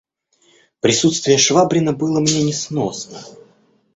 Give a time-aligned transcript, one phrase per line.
[0.79, 3.21] Присутствие Швабрина было мне несносно.